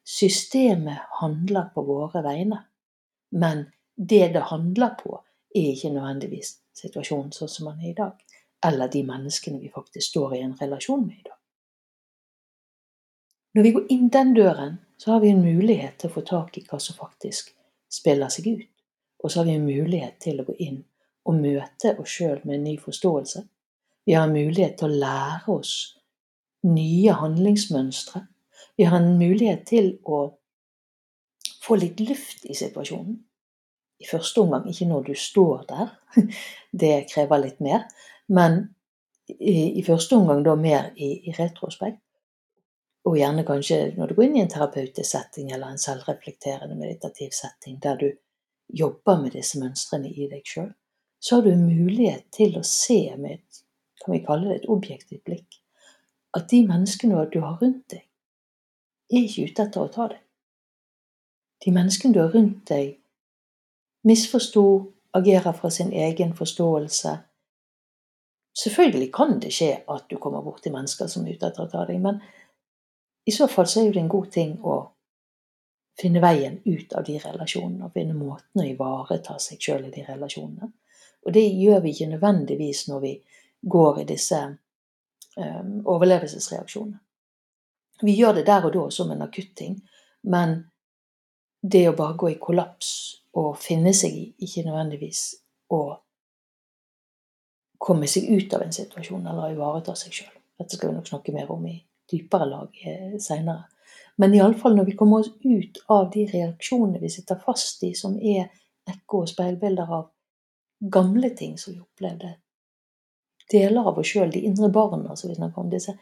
systemet 0.06 1.16
handler 1.20 1.70
på 1.74 1.84
våre 1.88 2.22
vegne, 2.24 2.60
men 3.36 3.66
det 3.96 4.28
det 4.34 4.44
handler 4.50 4.94
på, 5.00 5.16
er 5.56 5.72
ikke 5.72 5.92
nødvendigvis 5.94 6.58
situasjonen 6.76 7.32
sånn 7.32 7.50
som 7.50 7.70
den 7.70 7.84
er 7.84 7.90
i 7.90 7.96
dag, 7.96 8.20
eller 8.66 8.92
de 8.92 9.02
menneskene 9.06 9.60
vi 9.62 9.72
faktisk 9.72 10.10
står 10.12 10.36
i 10.36 10.42
en 10.44 10.56
relasjon 10.60 11.06
med 11.06 11.16
i 11.16 11.26
dag. 11.26 11.38
Når 13.56 13.64
vi 13.64 13.72
går 13.72 13.92
inn 13.92 14.08
den 14.12 14.34
døren, 14.36 14.78
så 15.00 15.12
har 15.12 15.20
vi 15.20 15.32
en 15.32 15.44
mulighet 15.44 15.96
til 16.00 16.10
å 16.10 16.16
få 16.16 16.22
tak 16.28 16.58
i 16.58 16.64
hva 16.68 16.80
som 16.80 16.96
faktisk 16.98 17.54
spiller 17.92 18.28
seg 18.32 18.50
ut. 18.52 18.75
Og 19.26 19.32
så 19.32 19.40
har 19.40 19.48
vi 19.48 19.56
en 19.58 19.66
mulighet 19.66 20.20
til 20.22 20.38
å 20.38 20.44
gå 20.46 20.54
inn 20.62 20.84
og 21.26 21.38
møte 21.40 21.96
oss 21.98 22.12
sjøl 22.14 22.44
med 22.44 22.60
en 22.60 22.66
ny 22.68 22.76
forståelse. 22.78 23.40
Vi 24.06 24.14
har 24.14 24.28
en 24.28 24.36
mulighet 24.36 24.76
til 24.78 24.86
å 24.86 24.98
lære 25.02 25.50
oss 25.50 25.72
nye 26.70 27.14
handlingsmønstre. 27.18 28.20
Vi 28.78 28.86
har 28.86 29.00
en 29.00 29.16
mulighet 29.18 29.64
til 29.66 29.96
å 30.06 30.20
få 31.64 31.78
litt 31.80 31.98
luft 32.06 32.46
i 32.46 32.54
situasjonen. 32.54 33.16
I 33.98 34.06
første 34.06 34.44
omgang 34.44 34.68
ikke 34.70 34.86
når 34.92 35.08
du 35.08 35.14
står 35.18 35.64
der, 35.72 35.90
det 36.84 36.94
krever 37.10 37.42
litt 37.42 37.58
mer. 37.66 37.88
Men 38.30 38.60
i, 39.26 39.82
første 39.82 40.20
omgang 40.20 40.44
da 40.46 40.54
mer 40.54 40.92
i, 40.94 41.16
i 41.26 41.34
retrospekt 41.34 41.98
og 43.10 43.18
gjerne 43.18 43.42
kanskje 43.46 43.80
når 43.96 44.12
du 44.12 44.14
går 44.20 44.28
inn 44.28 44.38
i 44.38 44.44
en 44.44 44.54
terapeutisk 44.54 45.08
setting 45.08 45.50
eller 45.50 45.72
en 45.74 45.82
selvreflekterende 45.82 46.78
meditativ 46.78 47.34
setting 47.34 47.82
der 47.82 47.98
du 47.98 48.06
jobber 48.68 49.20
med 49.22 49.36
disse 49.36 49.60
mønstrene 49.60 50.10
i 50.10 50.28
deg 50.30 50.46
sjøl, 50.46 50.72
så 51.20 51.38
har 51.38 51.46
du 51.46 51.56
mulighet 51.58 52.26
til 52.34 52.58
å 52.58 52.64
se 52.66 53.00
med 53.16 53.38
et, 53.38 53.62
kan 54.02 54.14
vi 54.14 54.24
kalle 54.26 54.50
det 54.50 54.60
et 54.60 54.68
objektivt 54.70 55.24
blikk, 55.24 55.60
at 56.36 56.50
de 56.50 56.62
menneskene 56.68 57.24
du 57.32 57.40
har 57.40 57.58
rundt 57.62 57.86
deg, 57.94 58.04
er 59.12 59.22
ikke 59.22 59.46
ute 59.50 59.66
etter 59.66 59.82
å 59.82 59.92
ta 59.92 60.08
deg. 60.12 60.22
De 61.64 61.72
menneskene 61.72 62.14
du 62.14 62.20
har 62.20 62.34
rundt 62.34 62.66
deg, 62.68 62.98
misforsto, 64.06 64.64
agerer 65.16 65.54
fra 65.56 65.70
sin 65.72 65.92
egen 65.96 66.34
forståelse. 66.36 67.14
Selvfølgelig 68.56 69.12
kan 69.12 69.38
det 69.40 69.52
skje 69.54 69.70
at 69.88 70.04
du 70.10 70.18
kommer 70.20 70.44
borti 70.44 70.72
mennesker 70.72 71.08
som 71.08 71.24
er 71.24 71.36
ute 71.36 71.48
etter 71.48 71.64
å 71.64 71.70
ta 71.72 71.86
deg, 71.88 72.02
men 72.02 72.20
i 73.26 73.32
så 73.34 73.48
fall 73.50 73.66
så 73.68 73.82
er 73.82 73.94
det 73.94 74.02
en 74.02 74.12
god 74.12 74.28
ting 74.32 74.54
å 74.62 74.76
finne 76.00 76.20
veien 76.20 76.60
ut 76.64 76.92
av 76.92 77.06
de 77.06 77.16
relasjonene 77.20 77.88
og 77.88 77.94
finne 77.96 78.16
måten 78.16 78.62
å 78.62 78.66
ivareta 78.66 79.38
seg 79.42 79.62
sjøl 79.62 79.88
i 79.88 79.94
de 79.94 80.04
relasjonene. 80.06 80.68
Og 81.26 81.34
det 81.34 81.46
gjør 81.48 81.82
vi 81.82 81.94
ikke 81.94 82.12
nødvendigvis 82.12 82.86
når 82.90 83.02
vi 83.02 83.12
går 83.66 84.00
i 84.02 84.06
disse 84.08 84.38
um, 84.46 85.72
overlevelsesreaksjonene. 85.82 87.00
Vi 88.02 88.12
gjør 88.12 88.36
det 88.36 88.46
der 88.46 88.66
og 88.68 88.74
da 88.74 88.84
som 88.92 89.10
en 89.10 89.24
akutting, 89.24 89.78
men 90.28 90.58
det 91.62 91.86
å 91.88 91.96
bare 91.96 92.18
gå 92.20 92.30
i 92.34 92.40
kollaps 92.40 92.90
og 93.36 93.56
finne 93.60 93.94
seg 93.96 94.16
i, 94.16 94.26
ikke 94.44 94.66
nødvendigvis 94.66 95.22
å 95.72 95.80
komme 97.86 98.08
seg 98.10 98.28
ut 98.30 98.52
av 98.56 98.66
en 98.66 98.74
situasjon 98.74 99.26
eller 99.30 99.54
ivareta 99.54 99.94
seg 99.98 100.12
sjøl. 100.20 100.34
Dette 100.60 100.76
skal 100.76 100.90
vi 100.90 100.98
nok 100.98 101.08
snakke 101.08 101.34
mer 101.34 101.50
om 101.52 101.64
i 101.68 101.76
dypere 102.10 102.48
lag 102.48 102.78
eh, 102.84 103.16
seinere. 103.22 103.66
Men 104.16 104.34
iallfall 104.34 104.76
når 104.76 104.88
vi 104.88 104.96
kommer 104.96 105.20
oss 105.20 105.32
ut 105.44 105.82
av 105.92 106.10
de 106.12 106.24
reaksjonene 106.30 107.00
vi 107.02 107.10
sitter 107.12 107.40
fast 107.42 107.82
i, 107.84 107.92
som 107.94 108.16
er 108.16 108.48
ekko 108.88 109.24
og 109.24 109.30
speilbilder 109.30 109.92
av 109.92 110.06
gamle 110.92 111.30
ting 111.36 111.56
som 111.60 111.74
vi 111.74 111.82
opplevde, 111.82 112.36
deler 113.52 113.90
av 113.90 113.98
oss 114.00 114.12
sjøl, 114.12 114.30
de 114.32 114.44
indre 114.48 114.70
barna 114.72 115.16
som 115.16 115.30
vi 115.30 115.36
snakker 115.36 115.62
om, 115.62 115.70
disse 115.70 115.96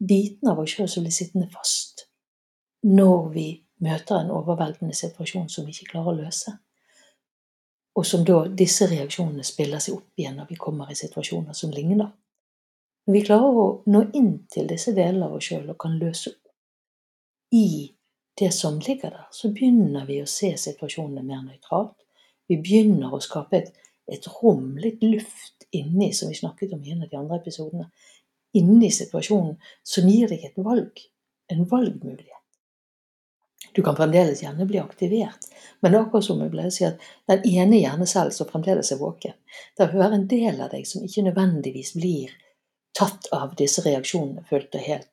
bitene 0.00 0.54
av 0.54 0.62
oss 0.62 0.76
sjøl 0.76 0.88
som 0.88 1.04
blir 1.04 1.14
sittende 1.14 1.50
fast 1.52 2.06
når 2.86 3.28
vi 3.34 3.46
møter 3.84 4.22
en 4.22 4.32
overveldende 4.32 4.96
situasjon 4.96 5.48
som 5.52 5.66
vi 5.66 5.74
ikke 5.74 5.92
klarer 5.92 6.12
å 6.12 6.18
løse. 6.22 6.54
Og 7.96 8.06
som 8.06 8.24
da 8.24 8.44
disse 8.48 8.86
reaksjonene 8.88 9.44
spiller 9.44 9.82
seg 9.82 9.98
opp 9.98 10.20
igjen 10.20 10.38
når 10.40 10.48
vi 10.52 10.58
kommer 10.60 10.90
i 10.90 10.96
situasjoner 10.96 11.56
som 11.56 11.72
ligner. 11.74 12.08
Når 13.06 13.16
vi 13.16 13.24
klarer 13.26 13.60
å 13.60 13.66
nå 13.90 14.04
inn 14.16 14.32
til 14.52 14.68
disse 14.70 14.94
delene 14.96 15.28
av 15.28 15.36
oss 15.36 15.50
sjøl 15.50 15.68
og 15.72 15.78
kan 15.80 15.98
løse 16.00 16.32
i 17.50 17.92
det 18.38 18.50
som 18.54 18.78
ligger 18.78 19.10
der, 19.10 19.26
så 19.30 19.50
begynner 19.52 20.06
vi 20.08 20.20
å 20.22 20.28
se 20.28 20.52
situasjonene 20.56 21.22
mer 21.26 21.42
nøytralt. 21.44 21.96
Vi 22.48 22.58
begynner 22.62 23.12
å 23.14 23.20
skape 23.22 23.58
et, 23.58 23.72
et 24.10 24.26
rom, 24.40 24.76
litt 24.80 25.02
luft 25.04 25.66
inni, 25.76 26.12
som 26.16 26.30
vi 26.30 26.38
snakket 26.38 26.72
om 26.74 26.84
i 26.84 26.94
en 26.94 27.04
av 27.04 27.10
de 27.10 27.18
andre 27.18 27.40
episodene, 27.42 27.90
inni 28.56 28.90
situasjonen 28.90 29.56
som 29.86 30.08
gir 30.10 30.30
deg 30.30 30.46
et 30.48 30.58
valg, 30.58 31.02
en 31.52 31.66
valgmulighet. 31.68 32.36
Du 33.72 33.82
kan 33.86 33.94
fremdeles 33.94 34.42
gjerne 34.42 34.66
bli 34.66 34.80
aktivert, 34.82 35.46
men 35.80 35.92
det 35.92 35.98
er 35.98 36.06
akkurat 36.06 36.26
som 36.26 36.40
jeg 36.42 36.50
pleier 36.50 36.72
å 36.72 36.74
si 36.74 36.86
at 36.88 37.04
den 37.30 37.44
ene 37.52 37.78
hjernecellen 37.78 38.34
som 38.34 38.48
fremdeles 38.50 38.90
er 38.90 38.98
våken, 38.98 39.36
det 39.78 39.90
vil 39.92 40.02
være 40.02 40.18
en 40.18 40.26
del 40.30 40.64
av 40.64 40.72
deg 40.72 40.88
som 40.88 41.04
ikke 41.06 41.28
nødvendigvis 41.28 41.92
blir 41.98 42.32
tatt 42.96 43.28
av 43.36 43.54
disse 43.58 43.84
reaksjonene 43.84 44.42
fullt 44.48 44.74
og 44.74 44.86
helt. 44.88 45.12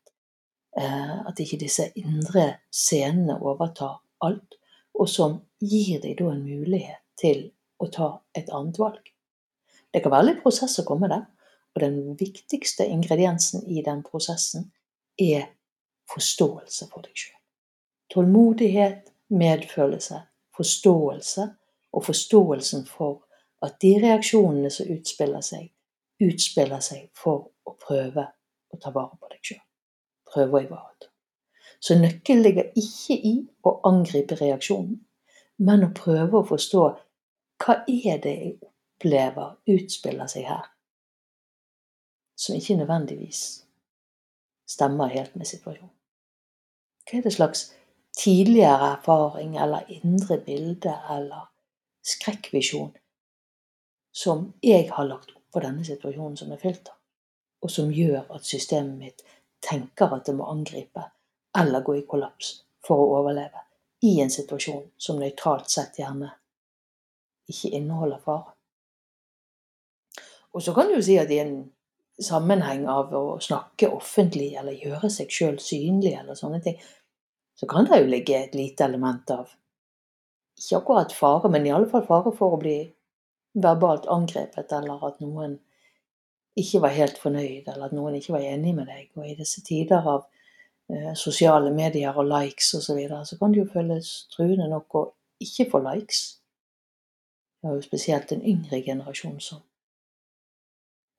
Eh, 0.77 1.27
at 1.27 1.39
ikke 1.41 1.57
disse 1.57 1.87
indre 1.97 2.59
scenene 2.69 3.39
overtar 3.41 3.95
alt, 4.21 4.59
og 4.93 5.09
som 5.09 5.39
gir 5.61 6.03
deg 6.03 6.19
da 6.19 6.29
en 6.29 6.43
mulighet 6.45 7.01
til 7.17 7.47
å 7.81 7.87
ta 7.93 8.09
et 8.37 8.51
annet 8.53 8.77
valg. 8.77 9.01
Det 9.93 10.03
kan 10.03 10.13
være 10.13 10.27
litt 10.29 10.43
prosess 10.43 10.77
å 10.77 10.85
komme 10.85 11.09
der, 11.09 11.25
og 11.73 11.81
den 11.81 11.97
viktigste 12.19 12.85
ingrediensen 12.85 13.65
i 13.65 13.81
den 13.85 14.03
prosessen 14.05 14.69
er 15.17 15.49
forståelse 16.13 16.89
for 16.91 17.05
deg 17.05 17.25
sjøl. 17.25 17.37
Tålmodighet, 18.13 19.09
medfølelse, 19.33 20.21
forståelse 20.57 21.47
og 21.97 22.05
forståelsen 22.05 22.85
for 22.89 23.23
at 23.65 23.81
de 23.81 23.95
reaksjonene 24.03 24.69
som 24.73 24.93
utspiller 24.93 25.41
seg, 25.41 25.71
utspiller 26.21 26.85
seg 26.85 27.09
for 27.17 27.49
å 27.65 27.73
prøve 27.81 28.29
å 28.69 28.81
ta 28.81 28.93
vare 28.93 29.17
på 29.17 29.33
deg 29.33 29.41
sjøl. 29.41 29.66
Prøve 30.27 30.57
å 30.59 30.63
ivareta. 30.65 31.09
Så 31.79 31.97
nøkkelen 31.99 32.43
ligger 32.43 32.71
ikke 32.75 33.17
i 33.29 33.33
å 33.67 33.77
angripe 33.87 34.37
reaksjonen, 34.39 34.97
men 35.57 35.85
å 35.85 35.93
prøve 35.95 36.39
å 36.39 36.47
forstå 36.47 36.83
hva 37.63 37.75
er 37.87 38.19
det 38.23 38.33
jeg 38.33 38.55
opplever 38.65 39.55
utspiller 39.73 40.29
seg 40.29 40.47
her, 40.49 40.65
som 42.37 42.57
ikke 42.57 42.79
nødvendigvis 42.79 43.43
stemmer 44.69 45.13
helt 45.13 45.35
med 45.37 45.49
situasjonen. 45.49 45.93
Hva 47.07 47.19
er 47.19 47.25
det 47.25 47.33
slags 47.37 47.63
tidligere 48.17 48.91
erfaring 48.97 49.55
eller 49.61 49.89
indre 49.93 50.39
bilde 50.43 50.93
eller 51.13 51.47
skrekkvisjon 52.05 52.93
som 54.17 54.51
jeg 54.65 54.89
har 54.91 55.07
lagt 55.07 55.33
opp 55.33 55.43
for 55.53 55.65
denne 55.65 55.85
situasjonen 55.85 56.37
som 56.37 56.51
er 56.51 56.61
filter? 56.61 56.97
og 57.61 57.71
som 57.71 57.91
gjør 57.91 58.25
at 58.35 58.45
systemet 58.45 58.97
mitt 58.97 59.23
tenker 59.63 60.13
at 60.15 60.25
det 60.25 60.35
må 60.37 60.47
angripe 60.51 61.03
eller 61.57 61.81
gå 61.85 61.95
i 61.97 62.05
kollaps 62.09 62.51
for 62.85 63.01
å 63.01 63.21
overleve 63.21 63.63
i 64.05 64.19
en 64.21 64.31
situasjon 64.31 64.83
som 64.97 65.19
nøytralt 65.19 65.71
sett 65.73 65.97
gjerne 65.99 66.29
ikke 67.47 67.71
inneholder 67.79 68.21
fare. 68.21 68.53
Og 70.53 70.63
så 70.63 70.73
kan 70.75 70.91
du 70.91 70.99
si 71.03 71.17
at 71.19 71.31
i 71.31 71.39
en 71.41 71.55
sammenheng 72.21 72.87
av 72.89 73.13
å 73.13 73.37
snakke 73.41 73.89
offentlig 73.93 74.51
eller 74.57 74.77
gjøre 74.77 75.09
seg 75.13 75.31
sjøl 75.33 75.59
synlig 75.61 76.15
eller 76.17 76.37
sånne 76.37 76.61
ting, 76.65 76.77
så 77.57 77.69
kan 77.69 77.87
det 77.89 78.01
jo 78.01 78.09
ligge 78.09 78.37
et 78.37 78.55
lite 78.57 78.85
element 78.85 79.31
av 79.33 79.53
ikke 80.57 80.79
akkurat 80.79 81.13
fare, 81.13 81.49
men 81.53 81.67
i 81.67 81.71
alle 81.73 81.89
fall 81.89 82.05
fare 82.05 82.33
for 82.33 82.55
å 82.55 82.61
bli 82.61 82.79
verbalt 83.57 84.07
angrepet, 84.09 84.71
eller 84.73 85.03
at 85.05 85.19
noen 85.21 85.59
ikke 86.57 86.81
var 86.81 86.95
helt 86.95 87.17
fornøyd, 87.21 87.67
eller 87.67 87.85
at 87.85 87.95
noen 87.95 88.15
ikke 88.17 88.33
var 88.33 88.45
enig 88.45 88.75
med 88.75 88.85
deg. 88.89 89.09
Og 89.17 89.29
i 89.29 89.35
disse 89.37 89.61
tider 89.65 90.01
av 90.01 90.25
eh, 90.91 91.13
sosiale 91.15 91.71
medier 91.73 92.17
og 92.17 92.29
likes 92.29 92.73
osv., 92.73 92.85
så, 92.85 92.95
videre, 92.97 93.25
så 93.25 93.37
kan 93.37 93.53
det 93.53 93.59
jo 93.61 93.73
føles 93.73 94.27
truende 94.33 94.69
nok 94.71 94.95
å 94.97 95.03
ikke 95.43 95.69
få 95.71 95.77
likes. 95.85 96.21
Det 97.61 97.69
er 97.69 97.75
jo 97.77 97.83
spesielt 97.85 98.29
den 98.29 98.45
yngre 98.45 98.81
generasjonen 98.85 99.41
som 99.41 99.61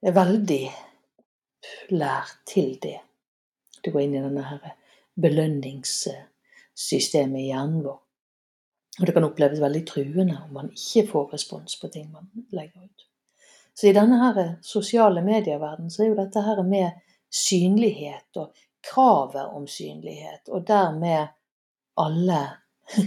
er 0.07 0.13
veldig 0.15 0.71
lært 1.91 2.37
til 2.47 2.79
det. 2.83 2.99
Det 3.83 3.93
går 3.93 4.01
inn 4.05 4.15
i 4.19 4.23
denne 4.23 4.43
her 4.47 4.75
belønningssystemet 5.19 7.41
i 7.41 7.51
hjernen 7.51 7.85
vår. 7.87 7.99
Og 8.99 9.07
det 9.07 9.15
kan 9.15 9.27
oppleves 9.27 9.61
veldig 9.63 9.85
truende 9.87 10.43
om 10.45 10.53
man 10.55 10.73
ikke 10.75 11.11
får 11.11 11.33
respons 11.35 11.81
på 11.81 11.87
ting 11.95 12.07
man 12.13 12.25
legger 12.55 12.81
ut. 12.83 13.08
Så 13.79 13.87
i 13.87 13.93
denne 13.93 14.17
her 14.19 14.57
sosiale 14.63 15.23
medieverdenen 15.23 15.91
så 15.91 16.03
er 16.03 16.09
jo 16.09 16.15
dette 16.19 16.41
her 16.43 16.65
med 16.67 16.97
synlighet 17.31 18.41
og 18.43 18.57
kravet 18.83 19.53
om 19.55 19.69
synlighet, 19.71 20.49
og 20.51 20.65
dermed 20.67 21.29
alle 22.03 22.41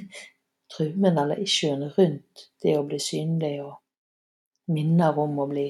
trumene 0.72 1.26
eller 1.26 1.44
issuene 1.44 1.92
rundt 1.98 2.46
det 2.64 2.78
å 2.80 2.86
bli 2.88 3.02
synlig 3.04 3.52
og 3.66 4.72
minner 4.72 5.20
om 5.20 5.44
å 5.44 5.50
bli 5.52 5.68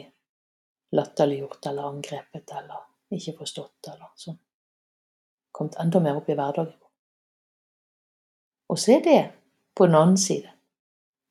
latterliggjort 0.93 1.71
eller 1.73 1.89
angrepet 1.95 2.57
eller 2.61 3.17
ikke 3.17 3.39
forstått 3.41 3.93
eller 3.95 4.13
sånn. 4.21 4.37
Kommet 5.49 5.81
enda 5.81 6.05
mer 6.05 6.21
opp 6.21 6.29
i 6.29 6.37
hverdagen. 6.37 6.77
Og 8.69 8.77
så 8.79 8.99
er 8.99 9.07
det 9.09 9.21
på 9.73 9.89
den 9.89 9.97
annen 9.97 10.25
side 10.29 10.53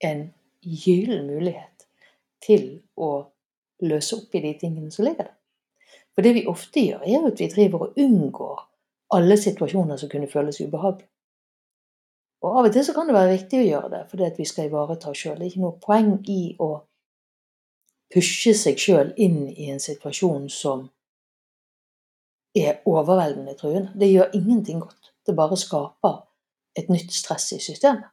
en 0.02 0.32
gyllen 0.60 1.30
mulighet 1.30 1.92
til 2.42 2.72
å 2.98 3.28
løse 3.82 4.16
opp 4.16 4.34
i 4.34 4.42
de 4.44 4.54
tingene 4.60 4.90
som 4.90 5.04
ligger 5.06 5.28
der. 5.28 5.36
For 6.14 6.26
det 6.26 6.34
vi 6.36 6.46
ofte 6.50 6.82
gjør, 6.82 7.06
er 7.06 7.26
at 7.30 7.40
vi 7.40 7.48
driver 7.52 7.86
og 7.86 7.98
unngår 8.00 8.66
alle 9.16 9.36
situasjoner 9.40 9.96
som 9.96 10.10
kunne 10.10 10.30
føles 10.30 10.60
ubehagelige. 10.60 11.08
Og 12.40 12.56
av 12.58 12.68
og 12.68 12.72
til 12.72 12.84
så 12.86 12.94
kan 12.96 13.08
det 13.08 13.14
være 13.14 13.34
viktig 13.34 13.58
å 13.60 13.66
gjøre 13.66 13.90
det, 13.92 14.04
fordi 14.10 14.24
at 14.24 14.38
vi 14.40 14.46
skal 14.48 14.70
ivareta 14.70 15.10
oss 15.10 15.20
sjøl. 15.20 15.36
Det 15.36 15.44
er 15.44 15.50
ikke 15.50 15.64
noe 15.66 15.80
poeng 15.82 16.14
i 16.32 16.40
å 16.62 16.70
pushe 18.10 18.54
seg 18.56 18.80
sjøl 18.80 19.12
inn 19.20 19.42
i 19.50 19.68
en 19.70 19.82
situasjon 19.82 20.48
som 20.50 20.86
er 22.56 22.80
overveldende 22.88 23.54
truende. 23.58 23.92
Det 23.94 24.08
gjør 24.08 24.32
ingenting 24.34 24.80
godt. 24.82 25.12
Det 25.26 25.36
bare 25.36 25.58
skaper 25.60 26.16
et 26.78 26.88
nytt 26.90 27.12
stress 27.14 27.52
i 27.52 27.60
systemet. 27.62 28.08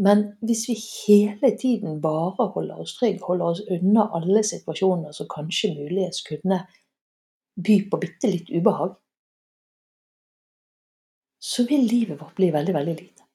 Men 0.00 0.22
hvis 0.40 0.64
vi 0.68 0.76
hele 0.80 1.50
tiden 1.60 2.00
bare 2.00 2.46
holder 2.54 2.80
oss 2.80 2.94
trygge, 2.96 3.24
holder 3.26 3.52
oss 3.52 3.60
unna 3.68 4.06
alle 4.16 4.42
situasjoner 4.46 5.12
som 5.12 5.28
kanskje 5.28 5.74
muligens 5.74 6.22
kunne 6.24 6.62
by 7.60 7.76
på 7.90 8.00
bitte 8.00 8.30
litt 8.32 8.48
ubehag, 8.48 8.94
så 11.40 11.66
vil 11.68 11.84
livet 11.88 12.20
vårt 12.20 12.36
bli 12.36 12.48
veldig, 12.52 12.74
veldig 12.74 12.96
lite. 12.96 13.28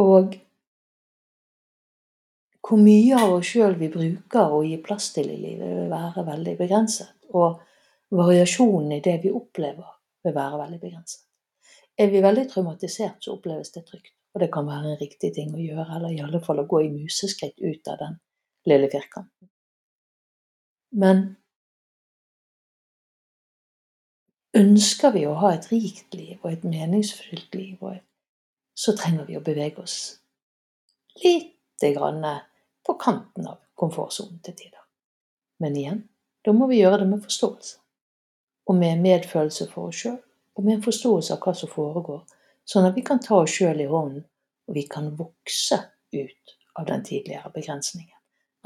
Og 0.00 0.36
hvor 2.68 2.78
mye 2.78 3.16
av 3.16 3.34
oss 3.38 3.48
sjøl 3.50 3.74
vi 3.80 3.88
bruker 3.90 4.52
å 4.54 4.62
gi 4.62 4.76
plass 4.84 5.10
til 5.16 5.32
i 5.32 5.40
livet, 5.40 5.72
vil 5.80 5.90
være 5.90 6.28
veldig 6.28 6.56
begrenset. 6.60 7.16
Og 7.32 7.58
variasjonen 8.14 8.92
i 8.98 9.02
det 9.04 9.16
vi 9.24 9.32
opplever, 9.34 9.88
vil 10.24 10.36
være 10.36 10.60
veldig 10.66 10.84
begrenset. 10.84 11.24
Er 12.00 12.12
vi 12.12 12.22
veldig 12.22 12.46
traumatisert, 12.52 13.18
så 13.24 13.34
oppleves 13.34 13.72
det 13.74 13.88
trygt. 13.88 14.19
Og 14.34 14.42
det 14.42 14.50
kan 14.54 14.66
være 14.66 14.92
en 14.92 15.00
riktig 15.00 15.32
ting 15.34 15.54
å 15.54 15.62
gjøre, 15.62 15.88
eller 15.96 16.14
i 16.14 16.22
alle 16.22 16.40
fall 16.44 16.62
å 16.62 16.68
gå 16.70 16.84
i 16.84 16.92
museskritt 16.92 17.58
ut 17.58 17.88
av 17.90 17.98
den 18.02 18.18
lille 18.70 18.90
firkanten. 18.92 19.50
Men 20.90 21.24
ønsker 24.56 25.14
vi 25.14 25.24
å 25.26 25.36
ha 25.38 25.52
et 25.54 25.68
rikt 25.70 26.14
liv 26.14 26.38
og 26.42 26.52
et 26.52 26.66
meningsfullt 26.66 27.54
liv, 27.54 27.82
så 28.74 28.94
trenger 28.98 29.26
vi 29.28 29.38
å 29.38 29.44
bevege 29.44 29.82
oss 29.82 29.98
lite 31.22 31.92
grann 31.94 32.24
på 32.86 32.96
kanten 32.98 33.50
av 33.50 33.60
komfortsonen 33.78 34.40
til 34.44 34.56
tider. 34.56 34.82
Men 35.60 35.76
igjen, 35.76 36.02
da 36.44 36.54
må 36.56 36.68
vi 36.70 36.80
gjøre 36.80 37.02
det 37.02 37.10
med 37.10 37.22
forståelse. 37.24 37.78
Og 38.70 38.76
med 38.78 39.00
medfølelse 39.02 39.66
for 39.72 39.90
oss 39.90 40.02
sjøl, 40.04 40.18
og 40.54 40.64
med 40.64 40.78
en 40.78 40.84
forståelse 40.84 41.34
av 41.34 41.40
hva 41.44 41.54
som 41.56 41.70
foregår, 41.70 42.22
sånn 42.70 42.86
at 42.88 42.96
vi 42.96 43.04
kan 43.06 43.22
ta 43.22 43.40
oss 43.42 43.56
sjøl 43.56 43.82
i 43.82 43.88
hånden, 43.90 44.24
og 44.68 44.76
vi 44.76 44.86
kan 44.90 45.10
vokse 45.18 45.80
ut 46.14 46.56
av 46.78 46.86
den 46.86 47.02
tidligere 47.06 47.50
begrensningen. 47.54 48.16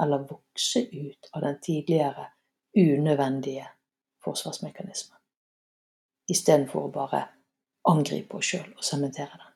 Eller 0.03 0.27
vokse 0.29 0.83
ut 0.91 1.29
av 1.33 1.41
den 1.41 1.59
tidligere 1.63 2.27
unødvendige 2.77 3.65
forsvarsmekanismen. 4.25 5.17
Istedenfor 6.29 6.87
å 6.87 6.93
bare 6.93 7.23
angripe 7.89 8.37
oss 8.37 8.53
sjøl 8.53 8.71
og 8.75 8.83
sementere 8.85 9.37
den. 9.39 9.51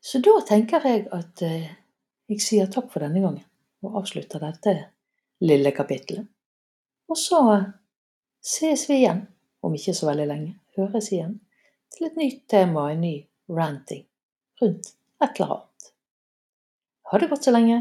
Så 0.00 0.18
da 0.24 0.38
tenker 0.48 0.86
jeg 0.88 1.04
at 1.12 1.42
eh, 1.44 1.68
jeg 2.30 2.40
sier 2.40 2.70
takk 2.72 2.88
for 2.92 3.04
denne 3.04 3.20
gangen 3.20 3.44
og 3.84 3.98
avslutter 4.00 4.40
dette 4.40 4.72
lille 5.44 5.72
kapittelet. 5.76 6.24
Og 7.10 7.18
så 7.18 7.40
ses 8.40 8.86
vi 8.88 9.02
igjen, 9.02 9.26
om 9.60 9.74
ikke 9.76 9.92
så 9.96 10.08
veldig 10.08 10.26
lenge, 10.30 10.54
høres 10.78 11.10
igjen, 11.12 11.36
til 11.94 12.06
et 12.08 12.18
nytt 12.20 12.42
tema 12.50 12.86
og 12.86 12.94
en 12.94 13.04
ny 13.04 13.14
ranting 13.50 14.04
rundt 14.62 14.92
et 15.22 15.40
eller 15.40 15.54
annet. 15.56 15.90
Ha 17.10 17.18
det 17.18 17.30
godt 17.32 17.44
så 17.44 17.54
lenge. 17.54 17.80